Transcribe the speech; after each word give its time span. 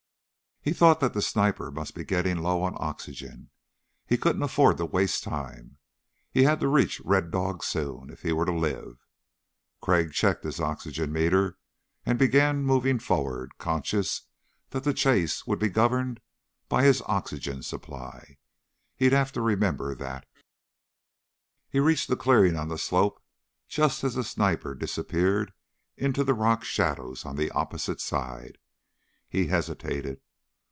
He 0.63 0.73
thought 0.73 0.99
that 0.99 1.15
the 1.15 1.23
sniper 1.23 1.71
must 1.71 1.95
be 1.95 2.03
getting 2.03 2.37
low 2.37 2.61
on 2.61 2.75
oxygen. 2.77 3.49
He 4.05 4.15
couldn't 4.15 4.43
afford 4.43 4.77
to 4.77 4.85
waste 4.85 5.23
time. 5.23 5.79
He 6.31 6.43
had 6.43 6.59
to 6.59 6.67
reach 6.67 6.99
Red 7.01 7.31
Dog 7.31 7.63
soon 7.63 8.11
if 8.11 8.21
he 8.21 8.31
were 8.31 8.45
to 8.45 8.51
live. 8.53 8.99
Crag 9.81 10.11
checked 10.13 10.43
his 10.43 10.59
oxygen 10.59 11.11
meter 11.11 11.57
and 12.05 12.19
began 12.19 12.61
moving 12.63 12.99
forward, 12.99 13.57
conscious 13.57 14.27
that 14.69 14.83
the 14.83 14.93
chase 14.93 15.47
would 15.47 15.57
be 15.57 15.67
governed 15.67 16.19
by 16.69 16.83
his 16.83 17.01
oxygen 17.07 17.63
supply. 17.63 18.37
He'd 18.95 19.13
have 19.13 19.31
to 19.31 19.41
remember 19.41 19.95
that. 19.95 20.27
He 21.71 21.79
reached 21.79 22.07
a 22.11 22.15
clearing 22.15 22.55
on 22.55 22.67
the 22.67 22.77
slope 22.77 23.19
just 23.67 24.03
as 24.03 24.13
the 24.13 24.23
sniper 24.23 24.75
disappeared 24.75 25.53
into 25.97 26.23
the 26.23 26.35
rock 26.35 26.63
shadows 26.63 27.25
on 27.25 27.35
the 27.35 27.49
opposite 27.49 27.99
side. 27.99 28.59
He 29.27 29.47
hesitated. 29.47 30.21